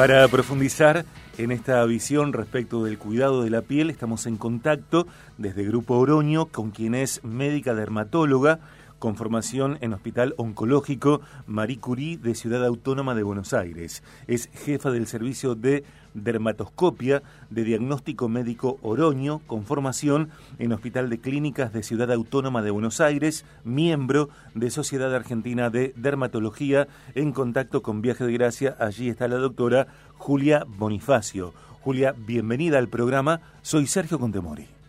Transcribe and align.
Para 0.00 0.26
profundizar 0.28 1.04
en 1.36 1.52
esta 1.52 1.84
visión 1.84 2.32
respecto 2.32 2.82
del 2.82 2.96
cuidado 2.96 3.42
de 3.42 3.50
la 3.50 3.60
piel, 3.60 3.90
estamos 3.90 4.24
en 4.24 4.38
contacto 4.38 5.06
desde 5.36 5.62
Grupo 5.64 5.98
Oroño 5.98 6.46
con 6.46 6.70
quien 6.70 6.94
es 6.94 7.22
médica 7.22 7.74
dermatóloga 7.74 8.60
con 9.00 9.16
formación 9.16 9.78
en 9.80 9.94
Hospital 9.94 10.34
Oncológico 10.36 11.22
Marie 11.48 11.80
Curie 11.80 12.18
de 12.18 12.36
Ciudad 12.36 12.64
Autónoma 12.64 13.16
de 13.16 13.24
Buenos 13.24 13.52
Aires. 13.52 14.04
Es 14.28 14.48
jefa 14.52 14.92
del 14.92 15.08
servicio 15.08 15.56
de 15.56 15.82
dermatoscopia 16.14 17.22
de 17.50 17.64
diagnóstico 17.64 18.28
médico 18.28 18.78
Oroño, 18.82 19.40
con 19.46 19.64
formación 19.64 20.28
en 20.58 20.72
Hospital 20.72 21.08
de 21.10 21.18
Clínicas 21.18 21.72
de 21.72 21.82
Ciudad 21.82 22.12
Autónoma 22.12 22.62
de 22.62 22.70
Buenos 22.70 23.00
Aires, 23.00 23.44
miembro 23.64 24.28
de 24.54 24.70
Sociedad 24.70 25.14
Argentina 25.14 25.70
de 25.70 25.92
Dermatología, 25.96 26.86
en 27.14 27.32
contacto 27.32 27.82
con 27.82 28.02
Viaje 28.02 28.24
de 28.24 28.34
Gracia. 28.34 28.76
Allí 28.78 29.08
está 29.08 29.26
la 29.28 29.36
doctora 29.36 29.86
Julia 30.18 30.64
Bonifacio. 30.68 31.54
Julia, 31.80 32.14
bienvenida 32.16 32.78
al 32.78 32.88
programa. 32.88 33.40
Soy 33.62 33.86
Sergio 33.86 34.18
Contemori. 34.18 34.79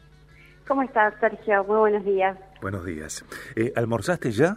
¿Cómo 0.71 0.83
estás, 0.83 1.13
Sergio? 1.19 1.65
Muy 1.65 1.79
buenos 1.79 2.05
días. 2.05 2.37
Buenos 2.61 2.85
días. 2.85 3.25
Eh, 3.57 3.73
¿Almorzaste 3.75 4.31
ya? 4.31 4.55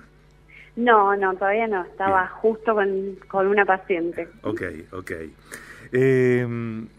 No, 0.76 1.16
no, 1.16 1.34
todavía 1.34 1.66
no. 1.66 1.82
Estaba 1.82 2.28
justo 2.28 2.72
con, 2.72 3.16
con, 3.26 3.48
una 3.48 3.64
paciente. 3.64 4.28
Ok, 4.42 4.62
ok. 4.92 5.10
Eh, 5.90 6.46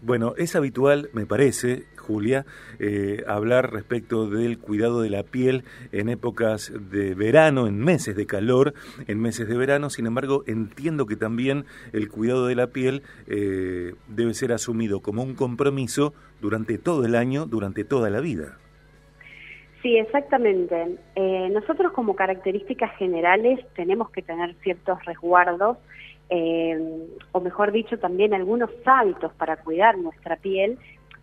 bueno, 0.02 0.34
es 0.36 0.54
habitual, 0.54 1.08
me 1.14 1.24
parece, 1.24 1.86
Julia, 1.96 2.44
eh, 2.78 3.24
hablar 3.26 3.72
respecto 3.72 4.28
del 4.28 4.58
cuidado 4.58 5.00
de 5.00 5.08
la 5.08 5.22
piel 5.22 5.64
en 5.92 6.10
épocas 6.10 6.70
de 6.90 7.14
verano, 7.14 7.68
en 7.68 7.78
meses 7.78 8.16
de 8.16 8.26
calor, 8.26 8.74
en 9.06 9.18
meses 9.18 9.48
de 9.48 9.56
verano. 9.56 9.88
Sin 9.88 10.06
embargo, 10.06 10.44
entiendo 10.46 11.06
que 11.06 11.16
también 11.16 11.64
el 11.94 12.10
cuidado 12.10 12.48
de 12.48 12.54
la 12.54 12.66
piel 12.66 13.02
eh, 13.28 13.94
debe 14.08 14.34
ser 14.34 14.52
asumido 14.52 15.00
como 15.00 15.22
un 15.22 15.34
compromiso 15.34 16.12
durante 16.42 16.76
todo 16.76 17.06
el 17.06 17.14
año, 17.14 17.46
durante 17.46 17.82
toda 17.82 18.10
la 18.10 18.20
vida. 18.20 18.58
Sí, 19.86 19.96
exactamente. 19.98 20.98
Eh, 21.14 21.48
nosotros 21.52 21.92
como 21.92 22.16
características 22.16 22.90
generales 22.96 23.64
tenemos 23.76 24.10
que 24.10 24.20
tener 24.20 24.56
ciertos 24.64 25.04
resguardos, 25.04 25.76
eh, 26.28 27.06
o 27.30 27.40
mejor 27.40 27.70
dicho, 27.70 27.96
también 27.96 28.34
algunos 28.34 28.68
hábitos 28.84 29.32
para 29.34 29.58
cuidar 29.58 29.96
nuestra 29.96 30.38
piel, 30.38 30.76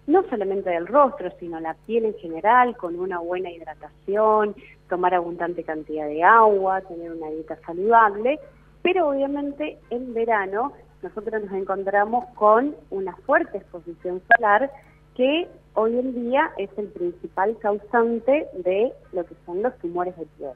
no 0.08 0.24
solamente 0.30 0.70
del 0.70 0.88
rostro, 0.88 1.30
sino 1.42 1.60
la 1.60 1.74
piel 1.86 2.06
en 2.06 2.14
general, 2.20 2.78
con 2.78 2.98
una 2.98 3.20
buena 3.20 3.52
hidratación, 3.52 4.56
tomar 4.88 5.14
abundante 5.14 5.66
cantidad 5.66 6.08
de 6.08 6.24
agua, 6.24 6.80
tener 6.84 7.12
una 7.12 7.32
dieta 7.32 7.58
saludable, 7.66 8.40
pero 8.82 9.10
obviamente 9.10 9.78
en 9.90 10.14
verano 10.14 10.72
nosotros 11.02 11.44
nos 11.44 11.52
encontramos 11.52 12.24
con 12.36 12.78
una 12.92 13.14
fuerte 13.26 13.58
exposición 13.58 14.22
solar 14.34 14.72
que 15.16 15.48
hoy 15.76 15.98
en 15.98 16.14
día 16.14 16.52
es 16.58 16.70
el 16.78 16.88
principal 16.88 17.58
causante 17.60 18.48
de 18.54 18.94
lo 19.12 19.26
que 19.26 19.36
son 19.46 19.62
los 19.62 19.78
tumores 19.80 20.16
de 20.18 20.26
piel. 20.38 20.52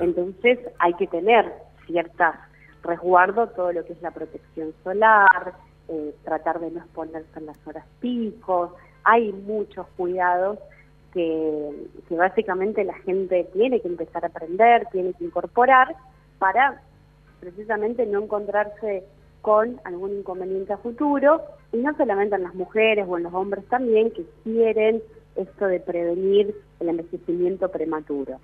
Entonces 0.00 0.58
hay 0.78 0.94
que 0.94 1.06
tener 1.06 1.52
ciertas 1.86 2.36
resguardo, 2.82 3.48
todo 3.48 3.72
lo 3.72 3.84
que 3.84 3.92
es 3.92 4.02
la 4.02 4.12
protección 4.12 4.72
solar, 4.84 5.54
eh, 5.88 6.14
tratar 6.24 6.60
de 6.60 6.70
no 6.70 6.80
exponerse 6.80 7.38
en 7.38 7.46
las 7.46 7.66
horas 7.66 7.84
picos, 8.00 8.70
hay 9.04 9.32
muchos 9.32 9.86
cuidados 9.96 10.58
que, 11.12 11.88
que 12.08 12.14
básicamente 12.16 12.84
la 12.84 12.94
gente 13.00 13.48
tiene 13.52 13.80
que 13.80 13.88
empezar 13.88 14.24
a 14.24 14.28
aprender, 14.28 14.86
tiene 14.92 15.12
que 15.14 15.24
incorporar 15.24 15.94
para 16.38 16.80
precisamente 17.40 18.06
no 18.06 18.22
encontrarse 18.22 19.04
con 19.46 19.80
algún 19.84 20.10
inconveniente 20.10 20.72
a 20.72 20.76
futuro, 20.78 21.40
y 21.72 21.76
no 21.76 21.96
solamente 21.96 22.34
en 22.34 22.42
las 22.42 22.56
mujeres 22.56 23.06
o 23.08 23.16
en 23.16 23.22
los 23.22 23.32
hombres 23.32 23.64
también, 23.66 24.10
que 24.10 24.26
quieren 24.42 25.00
esto 25.36 25.66
de 25.68 25.78
prevenir 25.78 26.52
el 26.80 26.88
envejecimiento 26.88 27.70
prematuro. 27.70 28.40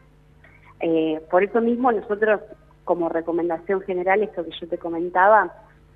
Eh, 0.79 1.21
por 1.29 1.43
eso 1.43 1.61
mismo 1.61 1.91
nosotros, 1.91 2.41
como 2.85 3.09
recomendación 3.09 3.81
general, 3.81 4.23
esto 4.23 4.45
que 4.45 4.53
yo 4.61 4.69
te 4.69 4.79
comentaba, 4.79 5.53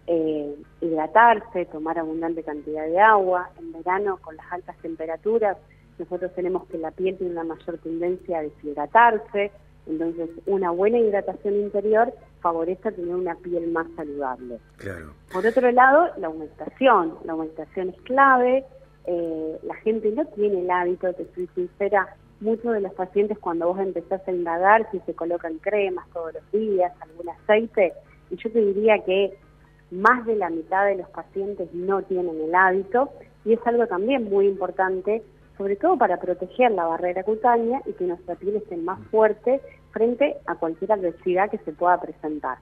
eh, 0.09 0.57
hidratarse, 0.81 1.67
tomar 1.67 2.01
abundante 2.01 2.43
cantidad 2.43 2.85
de 2.85 2.99
agua, 2.99 3.51
en 3.61 3.75
verano 3.75 4.19
con 4.21 4.35
las 4.35 4.51
altas 4.51 4.77
temperaturas, 4.79 5.57
nosotros 6.01 6.33
tenemos 6.35 6.67
que 6.67 6.79
la 6.79 6.91
piel 6.91 7.17
tiene 7.17 7.35
una 7.35 7.45
mayor 7.45 7.79
tendencia 7.79 8.39
a 8.39 8.43
deshidratarse, 8.43 9.53
entonces, 9.87 10.31
una 10.47 10.73
buena 10.73 10.99
hidratación 10.99 11.55
interior 11.55 12.13
favorece 12.47 12.93
tener 12.93 13.13
una 13.13 13.35
piel 13.35 13.73
más 13.73 13.89
saludable. 13.97 14.61
Claro. 14.77 15.15
Por 15.33 15.45
otro 15.45 15.69
lado, 15.73 16.11
la 16.17 16.29
humectación. 16.29 17.15
La 17.25 17.35
humectación 17.35 17.89
es 17.89 18.01
clave. 18.03 18.65
Eh, 19.05 19.59
la 19.65 19.75
gente 19.77 20.13
no 20.13 20.25
tiene 20.27 20.61
el 20.61 20.71
hábito, 20.71 21.13
te 21.13 21.27
soy 21.35 21.49
sincera, 21.57 22.15
muchos 22.41 22.73
de 22.73 22.83
los 22.83 22.93
pacientes 22.93 23.37
cuando 23.41 23.67
vos 23.67 23.81
empezás 23.81 24.21
a 24.29 24.31
indagar 24.31 24.89
si 24.93 25.01
se 25.01 25.15
colocan 25.15 25.59
cremas 25.59 26.07
todos 26.13 26.35
los 26.35 26.53
días, 26.53 26.93
algún 27.01 27.29
aceite, 27.31 27.93
y 28.31 28.37
yo 28.37 28.51
te 28.53 28.61
diría 28.61 29.03
que 29.05 29.37
más 29.91 30.25
de 30.27 30.37
la 30.37 30.51
mitad 30.51 30.87
de 30.87 30.97
los 30.97 31.09
pacientes 31.11 31.73
no 31.73 32.03
tienen 32.03 32.41
el 32.41 32.55
hábito, 32.55 33.11
y 33.45 33.55
es 33.55 33.61
algo 33.65 33.87
también 33.87 34.25
muy 34.25 34.47
importante 34.47 35.23
sobre 35.57 35.77
todo 35.77 35.97
para 35.97 36.19
proteger 36.19 36.71
la 36.73 36.85
barrera 36.85 37.23
cutánea 37.23 37.81
y 37.87 37.93
que 37.95 38.05
nuestra 38.05 38.35
piel 38.35 38.57
esté 38.57 38.77
más 38.77 39.01
fuerte 39.11 39.61
frente 39.97 40.37
a 40.47 40.57
cualquier 40.57 40.93
adversidad 40.93 41.51
que 41.51 41.57
se 41.59 41.73
pueda 41.73 41.99
presentar. 41.99 42.59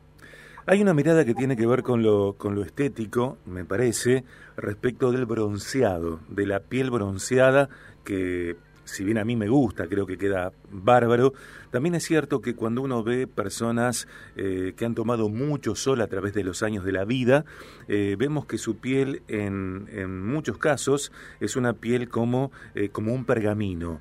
Hay 0.67 0.81
una 0.81 0.95
mirada 0.95 1.25
que 1.25 1.35
tiene 1.35 1.57
que 1.57 1.67
ver 1.67 1.83
con 1.83 2.05
lo, 2.05 2.35
con 2.35 2.55
lo 2.55 2.63
estético, 2.63 3.39
me 3.45 3.65
parece, 3.65 4.23
respecto 4.57 5.11
del 5.11 5.27
bronceado, 5.27 6.21
de 6.29 6.47
la 6.47 6.61
piel 6.61 6.93
bronceada 6.93 7.69
que 8.05 8.57
si 8.85 9.05
bien 9.05 9.19
a 9.19 9.25
mí 9.25 9.37
me 9.37 9.49
gusta, 9.49 9.87
creo 9.87 10.07
que 10.07 10.19
queda 10.19 10.53
bárbaro, 10.71 11.33
también 11.75 11.97
es 11.97 12.05
cierto 12.05 12.41
que 12.41 12.55
cuando 12.55 12.83
uno 12.83 13.03
ve 13.03 13.27
personas 13.27 14.07
eh, 14.37 14.75
que 14.77 14.85
han 14.85 14.95
tomado 14.95 15.29
mucho 15.29 15.75
sol 15.75 16.01
a 16.03 16.07
través 16.07 16.33
de 16.33 16.45
los 16.45 16.63
años 16.63 16.85
de 16.85 16.93
la 16.93 17.05
vida, 17.05 17.45
eh, 17.89 18.15
vemos 18.17 18.47
que 18.47 18.59
su 18.59 18.77
piel 18.77 19.23
en, 19.27 19.89
en, 19.91 20.25
muchos 20.25 20.57
casos 20.59 21.11
es 21.41 21.57
una 21.57 21.73
piel 21.73 22.09
como, 22.09 22.53
eh, 22.77 22.91
como 22.91 23.13
un 23.13 23.25
pergamino, 23.25 24.01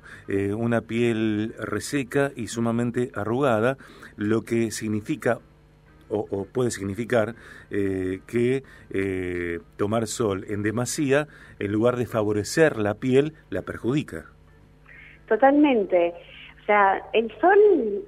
una 0.56 0.82
piel 0.82 1.54
reseca 1.58 2.30
y 2.36 2.46
sumamente 2.46 3.10
arrugada, 3.14 3.76
lo 4.16 4.42
que 4.42 4.70
significa 4.70 5.40
o, 6.08 6.28
o, 6.30 6.44
puede 6.44 6.70
significar 6.70 7.34
que 7.70 8.62
tomar 9.76 10.06
sol 10.06 10.44
en 10.48 10.62
demasía, 10.62 11.26
en 11.58 11.72
lugar 11.72 11.96
de 11.96 12.06
favorecer 12.06 12.78
la 12.78 12.94
piel, 12.94 13.34
la 13.50 13.62
perjudica. 13.62 14.33
Totalmente. 15.28 16.14
O 16.62 16.66
sea, 16.66 17.02
el 17.12 17.30
sol 17.40 17.58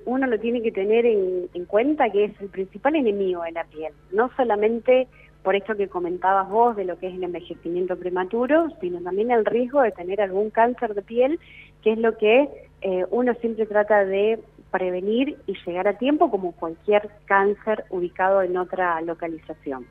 uno 0.06 0.26
lo 0.26 0.40
tiene 0.40 0.62
que 0.62 0.72
tener 0.72 1.04
en, 1.04 1.48
cuenta 1.66 2.08
que 2.08 2.24
es 2.24 2.40
el 2.40 2.48
principal 2.48 2.96
enemigo 2.96 3.42
de 3.42 3.52
la 3.52 3.64
piel, 3.64 3.92
no 4.12 4.30
solamente 4.34 5.08
por 5.42 5.54
esto 5.54 5.76
que 5.76 5.88
comentabas 5.88 6.48
vos 6.48 6.74
de 6.74 6.86
lo 6.86 6.98
que 6.98 7.08
es 7.08 7.14
el 7.14 7.24
envejecimiento 7.24 7.98
prematuro, 7.98 8.68
sino 8.80 9.00
también 9.02 9.30
el 9.30 9.44
riesgo 9.44 9.82
de 9.82 9.92
tener 9.92 10.20
algún 10.22 10.50
cáncer 10.50 10.94
de 10.94 11.02
piel, 11.02 11.38
que 11.82 11.92
es 11.92 11.98
lo 11.98 12.16
que 12.16 12.48
eh, 12.80 13.04
uno 13.10 13.34
siempre 13.34 13.66
trata 13.66 14.04
de 14.04 14.40
prevenir 14.70 15.36
y 15.46 15.54
llegar 15.66 15.86
a 15.86 15.98
tiempo 15.98 16.30
como 16.30 16.52
cualquier 16.52 17.10
cáncer 17.26 17.84
ubicado 17.90 18.42
en 18.42 18.56
otra 18.56 19.00
localización. 19.02 19.86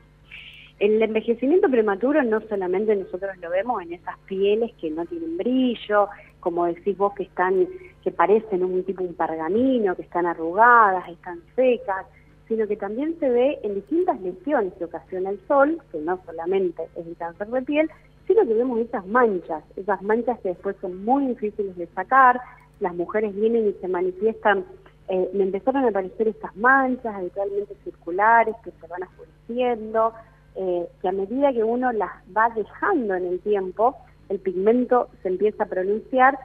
El 0.78 1.02
envejecimiento 1.02 1.70
prematuro 1.70 2.22
no 2.22 2.40
solamente 2.42 2.94
nosotros 2.94 3.36
lo 3.38 3.48
vemos 3.48 3.82
en 3.82 3.94
esas 3.94 4.18
pieles 4.26 4.72
que 4.80 4.90
no 4.90 5.06
tienen 5.06 5.38
brillo, 5.38 6.08
como 6.40 6.66
decís 6.66 6.96
vos 6.98 7.14
que 7.14 7.22
están, 7.22 7.66
que 8.04 8.10
parecen 8.10 8.62
un 8.62 8.84
tipo 8.84 9.02
un 9.02 9.14
pergamino, 9.14 9.96
que 9.96 10.02
están 10.02 10.26
arrugadas, 10.26 11.08
están 11.08 11.40
secas, 11.54 12.04
sino 12.46 12.66
que 12.66 12.76
también 12.76 13.18
se 13.18 13.28
ve 13.28 13.58
en 13.62 13.74
distintas 13.74 14.20
lesiones 14.20 14.74
que 14.74 14.84
ocasiona 14.84 15.30
el 15.30 15.40
sol, 15.48 15.80
que 15.90 15.98
no 15.98 16.20
solamente 16.26 16.82
es 16.94 17.06
el 17.06 17.16
cáncer 17.16 17.48
de 17.48 17.62
piel, 17.62 17.90
sino 18.26 18.46
que 18.46 18.54
vemos 18.54 18.78
esas 18.80 19.06
manchas, 19.06 19.64
esas 19.76 20.02
manchas 20.02 20.38
que 20.40 20.50
después 20.50 20.76
son 20.80 21.04
muy 21.04 21.26
difíciles 21.28 21.76
de 21.76 21.86
sacar, 21.88 22.40
las 22.80 22.94
mujeres 22.94 23.34
vienen 23.34 23.68
y 23.68 23.72
se 23.80 23.88
manifiestan, 23.88 24.64
eh, 25.08 25.30
me 25.32 25.44
empezaron 25.44 25.84
a 25.84 25.88
aparecer 25.88 26.28
estas 26.28 26.54
manchas 26.56 27.14
habitualmente 27.14 27.74
circulares 27.82 28.54
que 28.62 28.72
se 28.72 28.86
van 28.86 29.04
oscureciendo, 29.04 30.12
eh, 30.56 30.88
que 31.00 31.08
a 31.08 31.12
medida 31.12 31.52
que 31.52 31.62
uno 31.62 31.92
las 31.92 32.10
va 32.36 32.50
dejando 32.50 33.14
en 33.14 33.26
el 33.26 33.40
tiempo, 33.40 33.96
el 34.28 34.38
pigmento 34.38 35.08
se 35.22 35.28
empieza 35.28 35.64
a 35.64 35.68
pronunciar, 35.68 36.38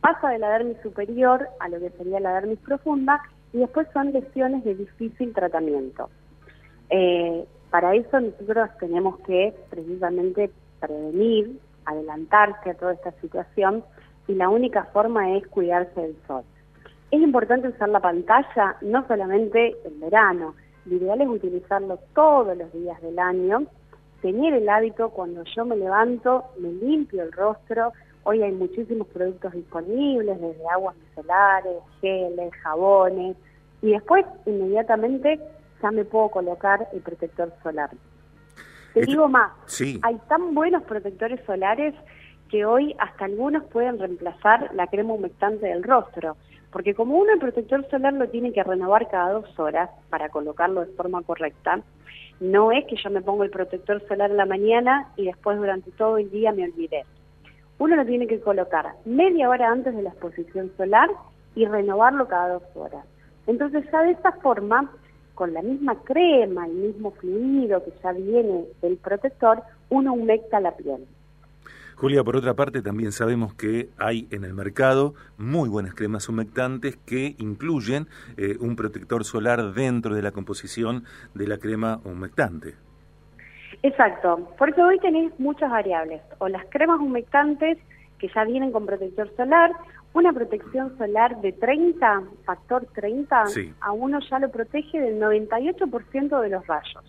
pasa 0.00 0.30
de 0.30 0.38
la 0.38 0.50
dermis 0.50 0.78
superior 0.82 1.48
a 1.60 1.68
lo 1.68 1.78
que 1.78 1.90
sería 1.90 2.20
la 2.20 2.34
dermis 2.34 2.58
profunda 2.58 3.20
y 3.52 3.58
después 3.58 3.86
son 3.92 4.12
lesiones 4.12 4.64
de 4.64 4.74
difícil 4.74 5.32
tratamiento. 5.32 6.10
Eh, 6.90 7.44
para 7.70 7.94
eso 7.94 8.20
nosotros 8.20 8.70
tenemos 8.78 9.18
que 9.20 9.54
precisamente 9.70 10.50
prevenir, 10.80 11.58
adelantarse 11.86 12.70
a 12.70 12.74
toda 12.74 12.92
esta 12.92 13.12
situación 13.20 13.84
y 14.26 14.34
la 14.34 14.48
única 14.48 14.84
forma 14.92 15.36
es 15.36 15.46
cuidarse 15.46 16.00
del 16.00 16.16
sol. 16.26 16.42
Es 17.10 17.20
importante 17.20 17.68
usar 17.68 17.88
la 17.88 18.00
pantalla 18.00 18.76
no 18.80 19.06
solamente 19.06 19.76
en 19.84 20.00
verano, 20.00 20.54
lo 20.86 20.96
ideal 20.96 21.20
es 21.20 21.28
utilizarlo 21.28 21.98
todos 22.14 22.56
los 22.56 22.72
días 22.72 23.00
del 23.02 23.18
año, 23.18 23.66
tener 24.20 24.54
el 24.54 24.68
hábito 24.68 25.10
cuando 25.10 25.44
yo 25.44 25.64
me 25.64 25.76
levanto, 25.76 26.44
me 26.58 26.72
limpio 26.72 27.22
el 27.22 27.32
rostro. 27.32 27.92
Hoy 28.24 28.42
hay 28.42 28.52
muchísimos 28.52 29.06
productos 29.08 29.52
disponibles, 29.52 30.40
desde 30.40 30.68
aguas 30.68 30.96
micelares, 30.96 31.76
geles, 32.00 32.52
jabones, 32.62 33.36
y 33.82 33.90
después 33.90 34.24
inmediatamente 34.46 35.38
ya 35.82 35.90
me 35.90 36.04
puedo 36.04 36.30
colocar 36.30 36.88
el 36.92 37.00
protector 37.02 37.52
solar. 37.62 37.90
Te 38.94 39.04
digo 39.04 39.28
más, 39.28 39.52
hay 40.02 40.18
tan 40.28 40.54
buenos 40.54 40.84
protectores 40.84 41.40
solares 41.44 41.94
que 42.48 42.64
hoy 42.64 42.94
hasta 42.98 43.24
algunos 43.24 43.64
pueden 43.64 43.98
reemplazar 43.98 44.70
la 44.74 44.86
crema 44.86 45.14
humectante 45.14 45.66
del 45.66 45.82
rostro, 45.82 46.36
porque 46.74 46.92
como 46.92 47.16
uno 47.16 47.32
el 47.32 47.38
protector 47.38 47.88
solar 47.88 48.14
lo 48.14 48.28
tiene 48.30 48.52
que 48.52 48.64
renovar 48.64 49.08
cada 49.08 49.34
dos 49.34 49.60
horas 49.60 49.90
para 50.10 50.28
colocarlo 50.30 50.80
de 50.80 50.92
forma 50.94 51.22
correcta, 51.22 51.80
no 52.40 52.72
es 52.72 52.84
que 52.86 52.96
yo 52.96 53.10
me 53.10 53.22
pongo 53.22 53.44
el 53.44 53.50
protector 53.50 54.04
solar 54.08 54.32
en 54.32 54.38
la 54.38 54.44
mañana 54.44 55.08
y 55.14 55.26
después 55.26 55.56
durante 55.56 55.92
todo 55.92 56.18
el 56.18 56.32
día 56.32 56.50
me 56.50 56.64
olvidé. 56.64 57.04
Uno 57.78 57.94
lo 57.94 58.04
tiene 58.04 58.26
que 58.26 58.40
colocar 58.40 58.86
media 59.04 59.48
hora 59.48 59.70
antes 59.70 59.94
de 59.94 60.02
la 60.02 60.10
exposición 60.10 60.72
solar 60.76 61.08
y 61.54 61.64
renovarlo 61.64 62.26
cada 62.26 62.54
dos 62.54 62.64
horas. 62.74 63.06
Entonces 63.46 63.84
ya 63.92 64.02
de 64.02 64.10
esta 64.10 64.32
forma, 64.32 64.90
con 65.36 65.54
la 65.54 65.62
misma 65.62 65.94
crema, 66.02 66.66
el 66.66 66.72
mismo 66.72 67.12
fluido 67.12 67.84
que 67.84 67.92
ya 68.02 68.10
viene 68.10 68.64
del 68.82 68.96
protector, 68.96 69.62
uno 69.90 70.12
humecta 70.12 70.58
la 70.58 70.72
piel. 70.72 71.06
Julia, 71.96 72.24
por 72.24 72.36
otra 72.36 72.54
parte, 72.54 72.82
también 72.82 73.12
sabemos 73.12 73.54
que 73.54 73.88
hay 73.98 74.26
en 74.30 74.44
el 74.44 74.52
mercado 74.52 75.14
muy 75.38 75.68
buenas 75.68 75.94
cremas 75.94 76.28
humectantes 76.28 76.96
que 76.96 77.36
incluyen 77.38 78.08
eh, 78.36 78.56
un 78.60 78.76
protector 78.76 79.24
solar 79.24 79.72
dentro 79.72 80.14
de 80.14 80.22
la 80.22 80.32
composición 80.32 81.04
de 81.34 81.46
la 81.46 81.58
crema 81.58 82.00
humectante. 82.04 82.74
Exacto, 83.82 84.48
porque 84.58 84.82
hoy 84.82 84.98
tenéis 84.98 85.32
muchas 85.38 85.70
variables, 85.70 86.22
o 86.38 86.48
las 86.48 86.64
cremas 86.70 87.00
humectantes 87.00 87.78
que 88.18 88.28
ya 88.34 88.44
vienen 88.44 88.72
con 88.72 88.86
protector 88.86 89.30
solar, 89.36 89.72
una 90.14 90.32
protección 90.32 90.96
solar 90.96 91.40
de 91.40 91.52
30, 91.52 92.22
factor 92.44 92.86
30, 92.94 93.44
a 93.80 93.92
uno 93.92 94.20
ya 94.30 94.38
lo 94.38 94.50
protege 94.50 95.00
del 95.00 95.20
98% 95.20 96.40
de 96.40 96.48
los 96.48 96.66
rayos. 96.66 97.04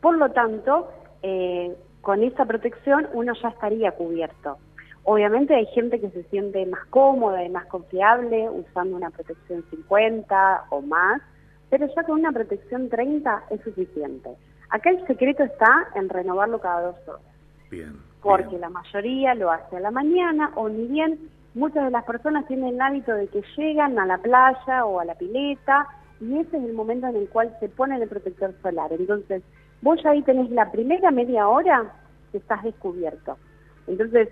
Por 0.00 0.16
lo 0.16 0.30
tanto, 0.30 0.88
eh, 1.22 1.76
con 2.02 2.22
esa 2.22 2.44
protección 2.44 3.08
uno 3.14 3.32
ya 3.40 3.48
estaría 3.48 3.92
cubierto. 3.92 4.58
Obviamente 5.04 5.54
hay 5.54 5.66
gente 5.66 6.00
que 6.00 6.10
se 6.10 6.24
siente 6.24 6.64
más 6.66 6.84
cómoda 6.90 7.42
y 7.44 7.48
más 7.48 7.66
confiable 7.66 8.50
usando 8.50 8.96
una 8.96 9.10
protección 9.10 9.64
50 9.70 10.64
o 10.70 10.82
más, 10.82 11.22
pero 11.70 11.86
ya 11.86 12.02
con 12.04 12.20
una 12.20 12.32
protección 12.32 12.88
30 12.88 13.44
es 13.50 13.60
suficiente. 13.62 14.30
Acá 14.68 14.90
el 14.90 15.06
secreto 15.06 15.42
está 15.42 15.88
en 15.94 16.08
renovarlo 16.08 16.60
cada 16.60 16.82
dos 16.82 16.96
horas. 17.06 17.22
Bien. 17.70 17.94
Porque 18.20 18.58
la 18.58 18.68
mayoría 18.68 19.34
lo 19.34 19.50
hace 19.50 19.76
a 19.76 19.80
la 19.80 19.90
mañana 19.90 20.52
o 20.54 20.68
ni 20.68 20.86
bien 20.86 21.18
muchas 21.54 21.84
de 21.84 21.90
las 21.90 22.04
personas 22.04 22.46
tienen 22.46 22.74
el 22.74 22.80
hábito 22.80 23.12
de 23.14 23.28
que 23.28 23.42
llegan 23.56 23.98
a 23.98 24.06
la 24.06 24.18
playa 24.18 24.84
o 24.84 25.00
a 25.00 25.04
la 25.04 25.14
pileta 25.14 25.88
y 26.20 26.38
ese 26.38 26.56
es 26.56 26.64
el 26.64 26.74
momento 26.74 27.08
en 27.08 27.16
el 27.16 27.28
cual 27.28 27.56
se 27.58 27.68
pone 27.68 27.96
el 27.96 28.08
protector 28.08 28.54
solar. 28.62 28.92
Entonces, 28.92 29.42
vos 29.82 30.04
ahí 30.06 30.22
tenés 30.22 30.50
la 30.50 30.70
primera 30.70 31.10
media 31.10 31.48
hora 31.48 31.92
que 32.30 32.38
estás 32.38 32.62
descubierto. 32.62 33.36
Entonces, 33.86 34.28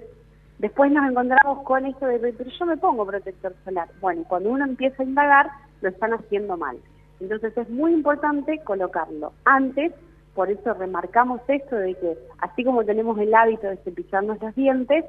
después 0.59 0.91
nos 0.91 1.11
encontramos 1.11 1.63
con 1.65 1.85
esto 1.85 2.07
de, 2.07 2.19
pero 2.19 2.51
yo 2.51 2.67
me 2.67 2.77
pongo 2.77 3.05
protector 3.05 3.55
solar. 3.65 3.89
Bueno, 4.01 4.25
cuando 4.29 4.51
uno 4.51 4.65
empieza 4.65 5.03
a 5.03 5.07
indagar, 5.07 5.51
lo 5.83 5.89
están 5.89 6.15
haciendo 6.15 6.57
mal. 6.57 6.79
Entonces 7.21 7.57
es 7.57 7.69
muy 7.69 7.93
importante 7.93 8.61
colocarlo 8.65 9.33
antes, 9.45 9.93
por 10.35 10.51
eso 10.51 10.73
remarcamos 10.73 11.41
esto 11.49 11.77
de 11.77 11.95
que 11.95 12.17
así 12.39 12.65
como 12.65 12.85
tenemos 12.85 13.19
el 13.19 13.35
hábito 13.35 13.67
de 13.67 13.77
cepillarnos 13.79 14.41
los 14.41 14.55
dientes, 14.55 15.05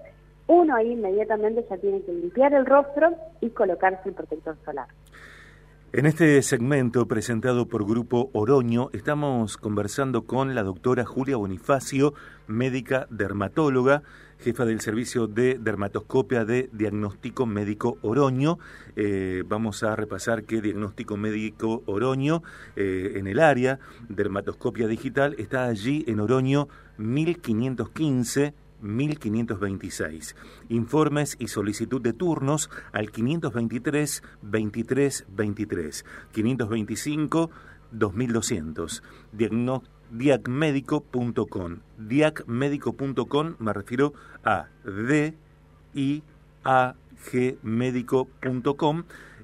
uno 0.47 0.75
ahí 0.75 0.91
inmediatamente 0.91 1.65
ya 1.69 1.77
tiene 1.77 2.01
que 2.01 2.11
limpiar 2.11 2.53
el 2.53 2.65
rostro 2.65 3.15
y 3.39 3.49
colocarse 3.51 4.09
el 4.09 4.15
protector 4.15 4.57
solar. 4.65 4.88
En 5.93 6.05
este 6.05 6.41
segmento 6.41 7.05
presentado 7.05 7.67
por 7.67 7.85
Grupo 7.85 8.29
Oroño 8.31 8.89
estamos 8.93 9.57
conversando 9.57 10.21
con 10.21 10.55
la 10.55 10.63
doctora 10.63 11.03
Julia 11.03 11.35
Bonifacio, 11.35 12.13
médica 12.47 13.07
dermatóloga, 13.09 14.01
jefa 14.39 14.63
del 14.63 14.79
servicio 14.79 15.27
de 15.27 15.57
dermatoscopia 15.59 16.45
de 16.45 16.69
Diagnóstico 16.71 17.45
Médico 17.45 17.97
Oroño. 18.03 18.57
Eh, 18.95 19.43
vamos 19.45 19.83
a 19.83 19.93
repasar 19.97 20.45
que 20.45 20.61
Diagnóstico 20.61 21.17
Médico 21.17 21.83
Oroño 21.85 22.41
eh, 22.77 23.15
en 23.15 23.27
el 23.27 23.41
área 23.41 23.79
dermatoscopia 24.07 24.88
digital 24.88 25.35
está 25.39 25.65
allí 25.65 26.05
en 26.07 26.21
Oroño 26.21 26.69
1515 26.99 28.53
1526. 28.81 30.36
Informes 30.69 31.36
y 31.39 31.48
solicitud 31.48 32.01
de 32.01 32.13
turnos 32.13 32.69
al 32.92 33.12
523 33.12 34.24
23 34.42 35.25
23 35.30 36.06
525 36.31 37.51
2200. 37.92 39.04
diacmédico.com. 40.12 41.78
Diacmédico.com 41.98 43.56
me 43.60 43.74
refiero 43.74 44.13
a 44.44 44.68
D 44.84 45.36
I 45.94 46.24
A. 46.63 46.95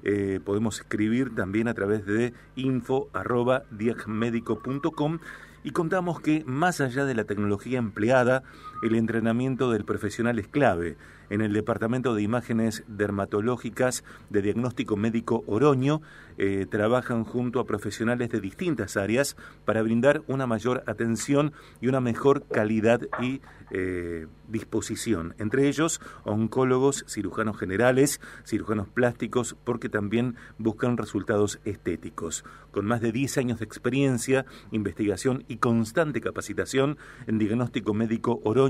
Eh, 0.02 0.40
podemos 0.44 0.80
escribir 0.80 1.34
también 1.34 1.68
a 1.68 1.74
través 1.74 2.06
de 2.06 2.32
info 2.56 3.08
arroba 3.12 3.64
diacmédico.com 3.70 5.18
y 5.64 5.72
contamos 5.72 6.20
que, 6.20 6.44
más 6.46 6.80
allá 6.80 7.04
de 7.04 7.14
la 7.14 7.24
tecnología 7.24 7.78
empleada, 7.78 8.42
el 8.82 8.94
entrenamiento 8.94 9.70
del 9.70 9.84
profesional 9.84 10.38
es 10.38 10.48
clave. 10.48 10.96
En 11.30 11.40
el 11.42 11.52
Departamento 11.52 12.14
de 12.14 12.22
Imágenes 12.22 12.84
Dermatológicas 12.86 14.02
de 14.30 14.40
Diagnóstico 14.40 14.96
Médico 14.96 15.44
Oroño 15.46 16.00
eh, 16.38 16.66
trabajan 16.70 17.24
junto 17.24 17.60
a 17.60 17.66
profesionales 17.66 18.30
de 18.30 18.40
distintas 18.40 18.96
áreas 18.96 19.36
para 19.64 19.82
brindar 19.82 20.22
una 20.26 20.46
mayor 20.46 20.84
atención 20.86 21.52
y 21.80 21.88
una 21.88 22.00
mejor 22.00 22.46
calidad 22.46 23.00
y 23.20 23.40
eh, 23.70 24.26
disposición. 24.48 25.34
Entre 25.38 25.68
ellos, 25.68 26.00
oncólogos, 26.24 27.04
cirujanos 27.06 27.58
generales, 27.58 28.20
cirujanos 28.46 28.88
plásticos, 28.88 29.56
porque 29.64 29.90
también 29.90 30.36
buscan 30.56 30.96
resultados 30.96 31.60
estéticos. 31.66 32.44
Con 32.70 32.86
más 32.86 33.02
de 33.02 33.12
10 33.12 33.36
años 33.36 33.58
de 33.58 33.66
experiencia, 33.66 34.46
investigación 34.70 35.44
y 35.48 35.58
constante 35.58 36.22
capacitación 36.22 36.96
en 37.26 37.38
diagnóstico 37.38 37.92
médico 37.92 38.40
Oroño, 38.44 38.67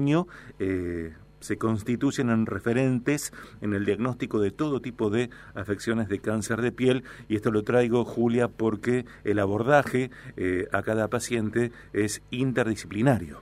eh, 0.59 1.13
se 1.41 1.57
constituyen 1.57 2.31
en 2.31 2.47
referentes 2.47 3.33
en 3.61 3.75
el 3.75 3.85
diagnóstico 3.85 4.41
de 4.41 4.51
todo 4.51 4.81
tipo 4.81 5.11
de 5.11 5.31
afecciones 5.55 6.09
de 6.09 6.21
cáncer 6.21 6.61
de 6.61 6.73
piel 6.73 7.05
y 7.29 7.37
esto 7.37 7.51
lo 7.51 7.63
traigo 7.63 8.05
Julia 8.05 8.49
porque 8.49 9.05
el 9.25 9.39
abordaje 9.39 10.11
eh, 10.37 10.67
a 10.73 10.83
cada 10.83 11.09
paciente 11.09 11.71
es 11.93 12.23
interdisciplinario. 12.31 13.41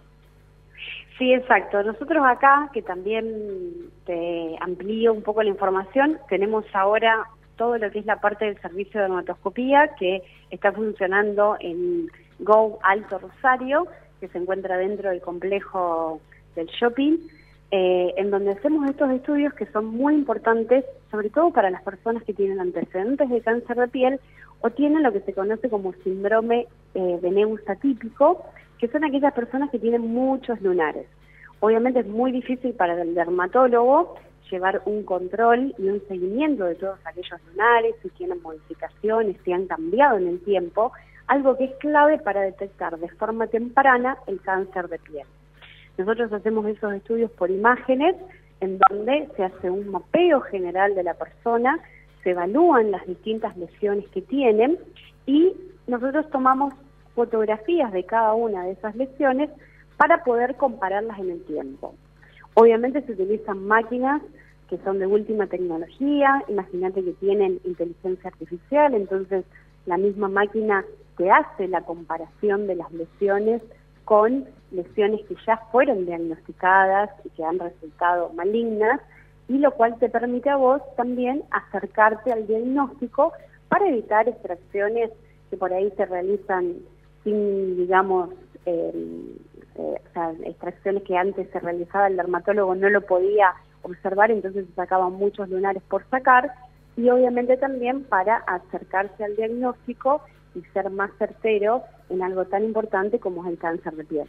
Sí, 1.19 1.33
exacto. 1.33 1.83
Nosotros 1.83 2.23
acá, 2.27 2.69
que 2.75 2.83
también 2.83 3.25
te 4.05 4.57
amplío 4.61 5.15
un 5.15 5.23
poco 5.23 5.43
la 5.43 5.49
información, 5.49 6.19
tenemos 6.29 6.67
ahora 6.75 7.25
todo 7.57 7.79
lo 7.79 7.91
que 7.91 8.01
es 8.01 8.07
la 8.07 8.21
parte 8.21 8.45
del 8.45 8.61
servicio 8.61 9.01
de 9.01 9.07
dermatoscopía 9.07 9.95
que 9.99 10.23
está 10.51 10.73
funcionando 10.73 11.57
en 11.59 12.09
Go 12.41 12.79
Alto 12.83 13.19
Rosario, 13.19 13.87
que 14.21 14.29
se 14.29 14.37
encuentra 14.37 14.77
dentro 14.77 15.09
del 15.09 15.23
complejo 15.23 16.21
del 16.57 16.67
shopping, 16.67 17.19
eh, 17.71 18.15
en 18.17 18.31
donde 18.31 18.53
hacemos 18.53 18.89
estos 18.91 19.11
estudios 19.11 19.55
que 19.55 19.67
son 19.67 19.87
muy 19.87 20.15
importantes, 20.15 20.85
sobre 21.11 21.31
todo 21.31 21.53
para 21.53 21.71
las 21.71 21.83
personas 21.83 22.23
que 22.25 22.35
tienen 22.35 22.59
antecedentes 22.59 23.29
de 23.29 23.41
cáncer 23.41 23.77
de 23.77 23.89
piel 23.89 24.21
o 24.61 24.71
tienen 24.71 25.03
lo 25.03 25.13
que 25.13 25.21
se 25.21 25.33
conoce 25.33 25.69
como 25.69 25.93
síndrome 26.05 26.67
eh, 26.95 27.19
de 27.21 27.31
Neus 27.31 27.61
atípico, 27.69 28.45
que 28.79 28.89
son 28.89 29.05
aquellas 29.05 29.33
personas 29.33 29.71
que 29.71 29.79
tienen 29.79 30.03
muchos 30.03 30.61
lunares. 30.61 31.07
Obviamente 31.61 32.01
es 32.01 32.07
muy 32.07 32.33
difícil 32.33 32.75
para 32.75 33.01
el 33.01 33.15
dermatólogo 33.15 34.17
llevar 34.51 34.83
un 34.85 35.03
control 35.03 35.75
y 35.79 35.89
un 35.89 36.01
seguimiento 36.07 36.65
de 36.65 36.77
todos 36.77 36.99
aquellos 37.05 37.41
lunares, 37.51 37.97
si 38.03 38.09
tienen 38.11 38.41
modificaciones, 38.43 39.37
si 39.45 39.53
han 39.53 39.67
cambiado 39.67 40.19
en 40.19 40.29
el 40.29 40.41
tiempo, 40.41 40.93
algo 41.27 41.57
que 41.57 41.65
es 41.65 41.75
clave 41.77 42.19
para 42.19 42.43
detectar 42.43 42.99
de 42.99 43.09
forma 43.09 43.49
temprana 43.49 44.19
el 44.27 44.41
cáncer 44.41 44.89
de 44.89 44.99
piel. 44.99 45.27
Nosotros 45.99 46.33
hacemos 46.33 46.67
esos 46.67 46.93
estudios 46.95 47.31
por 47.33 47.51
imágenes 47.51 48.17
en 48.61 48.79
donde 48.89 49.29
se 49.37 49.45
hace 49.45 49.71
un 49.71 49.89
mapeo 49.89 50.41
general 50.43 50.95
de 50.95 51.03
la 51.03 51.15
persona, 51.15 51.79
se 52.23 52.31
evalúan 52.31 52.91
las 52.91 53.07
distintas 53.07 53.57
lesiones 53.57 54.09
que 54.09 54.23
tienen 54.23 54.79
y 55.27 55.53
nosotros 55.87 56.29
tomamos 56.31 56.75
fotografías 57.15 57.93
de 57.93 58.05
cada 58.05 58.35
una 58.35 58.65
de 58.65 58.73
esas 58.73 58.95
lesiones 58.97 59.51
para 59.97 60.25
poder 60.25 60.57
compararlas 60.57 61.19
en 61.19 61.31
el 61.31 61.45
tiempo. 61.45 61.95
Obviamente 62.55 63.03
se 63.03 63.13
utilizan 63.13 63.67
máquinas 63.67 64.23
que 64.69 64.79
son 64.79 64.99
de 64.99 65.07
última 65.07 65.47
tecnología, 65.47 66.43
imagínate 66.49 67.05
que 67.05 67.13
tienen 67.13 67.61
inteligencia 67.65 68.31
artificial, 68.31 68.95
entonces 68.95 69.45
la 69.87 69.97
misma 69.97 70.29
máquina 70.29 70.85
te 71.17 71.31
hace 71.31 71.69
la 71.69 71.83
comparación 71.83 72.67
de 72.67 72.75
las 72.75 72.91
lesiones 72.93 73.63
con 74.05 74.47
lesiones 74.77 75.21
que 75.27 75.35
ya 75.47 75.57
fueron 75.73 76.07
diagnosticadas 76.07 77.11
y 77.25 77.31
que 77.31 77.45
han 77.45 77.59
resultado 77.59 78.31
malignas, 78.35 79.01
y 79.49 79.59
lo 79.59 79.71
cual 79.73 79.99
te 79.99 80.09
permite 80.09 80.51
a 80.51 80.57
vos 80.57 80.83
también 80.97 81.43
acercarte 81.51 82.33
al 82.33 82.47
diagnóstico 82.47 83.33
para 83.69 83.89
evitar 83.89 84.29
extracciones 84.29 85.11
que 85.51 85.57
por 85.57 85.73
ahí 85.73 85.93
se 85.97 86.07
realizan 86.07 86.75
sin, 87.25 87.77
digamos, 87.77 88.31
eh, 88.67 89.37
o 89.77 89.97
sea, 90.13 90.33
extracciones 90.45 91.03
que 91.05 91.17
antes 91.17 91.49
se 91.51 91.61
realizaba 91.61 92.09
el 92.09 92.17
dermatólogo 92.17 92.75
no 92.75 92.89
lo 92.89 93.03
podía 93.03 93.53
observar, 93.83 94.31
entonces 94.31 94.67
se 94.67 94.75
sacaban 94.75 95.13
muchos 95.13 95.49
lunares 95.49 95.83
por 95.89 96.09
sacar, 96.11 96.53
y 96.97 97.09
obviamente 97.11 97.57
también 97.57 98.05
para 98.05 98.37
acercarse 98.39 99.25
al 99.25 99.37
diagnóstico 99.37 100.23
y 100.55 100.63
ser 100.73 100.91
más 100.91 101.11
certero 101.19 101.83
en 102.09 102.23
algo 102.23 102.47
tan 102.47 102.65
importante 102.65 103.19
como 103.19 103.45
es 103.45 103.51
el 103.51 103.59
cáncer 103.59 103.95
de 103.97 104.05
piel. 104.05 104.29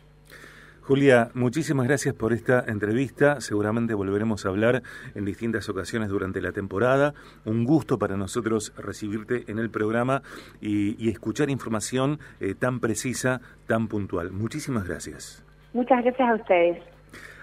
Julia, 0.88 1.32
muchísimas 1.34 1.86
gracias 1.86 2.16
por 2.16 2.32
esta 2.32 2.64
entrevista. 2.66 3.42
Seguramente 3.42 3.94
volveremos 3.94 4.46
a 4.46 4.50
hablar 4.50 4.84
en 5.16 5.26
distintas 5.26 5.68
ocasiones 5.68 6.08
durante 6.08 6.40
la 6.40 6.54
temporada. 6.54 7.14
Un 7.44 7.66
gusto 7.66 8.00
para 8.00 8.16
nosotros 8.16 8.74
recibirte 8.78 9.44
en 9.52 9.60
el 9.60 9.70
programa 9.70 10.22
y, 10.62 11.10
escuchar 11.10 11.50
información 11.50 12.20
eh, 12.40 12.56
tan 12.56 12.80
precisa, 12.80 13.42
tan 13.68 13.90
puntual. 13.90 14.32
Muchísimas 14.32 14.88
gracias. 14.88 15.46
Muchas 15.74 16.06
gracias 16.06 16.30
a 16.30 16.36
ustedes. 16.36 16.97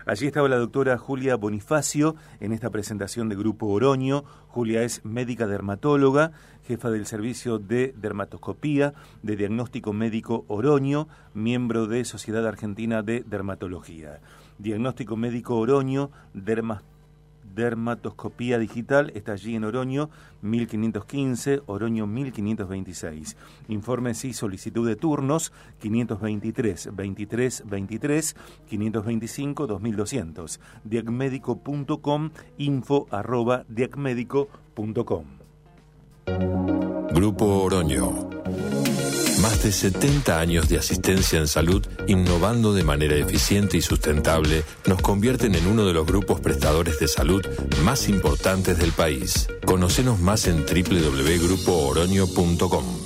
Allí 0.06 0.26
estaba 0.26 0.50
la 0.50 0.58
doctora 0.58 0.99
Julia 0.99 1.37
Bonifacio 1.37 2.14
en 2.40 2.52
esta 2.52 2.68
presentación 2.68 3.30
de 3.30 3.37
Grupo 3.37 3.68
Oroño. 3.68 4.25
Julia 4.49 4.82
es 4.82 5.02
médica 5.02 5.46
dermatóloga, 5.46 6.32
jefa 6.66 6.90
del 6.90 7.06
servicio 7.06 7.58
de 7.58 7.94
dermatoscopía 7.96 8.92
de 9.23 9.37
diagnóstico 9.37 9.94
médico 9.94 10.44
Oroño, 10.49 11.08
miembro 11.32 11.87
de 11.87 12.04
Sociedad 12.04 12.46
Argentina 12.46 13.02
de 13.02 13.23
Dermatología. 13.23 14.20
Diagnóstico 14.58 15.16
médico 15.16 15.56
Oroño, 15.56 16.11
dermatología 16.34 16.94
dermatoscopía 17.54 18.58
digital 18.58 19.12
está 19.14 19.32
allí 19.32 19.54
en 19.54 19.64
Oroño 19.64 20.11
1515, 20.42 21.62
Oroño 21.66 22.06
1526. 22.06 23.37
Informes 23.68 24.25
y 24.25 24.32
solicitud 24.32 24.87
de 24.87 24.96
turnos 24.96 25.52
523 25.80 26.90
23 26.94 27.62
23 27.66 28.37
525 28.68 29.66
2200. 29.66 30.61
Diacmédico.com 30.84 32.30
info 32.58 33.06
arroba 33.11 33.64
diacmédico.com. 33.68 35.25
Grupo 37.14 37.44
Oroño 37.44 38.74
más 39.41 39.62
de 39.62 39.73
70 39.73 40.38
años 40.38 40.69
de 40.69 40.76
asistencia 40.79 41.38
en 41.38 41.49
salud, 41.49 41.83
innovando 42.07 42.75
de 42.75 42.85
manera 42.85 43.17
eficiente 43.17 43.76
y 43.76 43.83
sustentable, 43.83 44.64
nos 44.87 45.03
convierten 45.03 45.55
en 45.55 45.67
uno 45.67 45.85
de 45.85 45.93
los 45.93 46.07
grupos 46.07 46.41
prestadores 46.41 46.99
de 46.99 47.09
salud 47.09 47.45
más 47.83 48.09
importantes 48.09 48.79
del 48.79 48.93
país. 48.93 49.49
Conocenos 49.64 50.19
más 50.21 50.47
en 50.47 50.64
www.grupooroño.com. 50.64 53.03